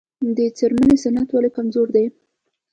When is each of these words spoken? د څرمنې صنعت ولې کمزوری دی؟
د 0.35 0.37
څرمنې 0.57 0.95
صنعت 1.03 1.29
ولې 1.31 1.49
کمزوری 1.55 1.91
دی؟ 1.95 2.05